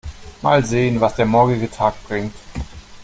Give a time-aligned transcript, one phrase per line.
[0.41, 2.33] Mal sehen, was der morgige Tag bringt.